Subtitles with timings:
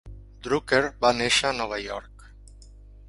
[0.47, 2.29] Drucker va néixer a Nova York.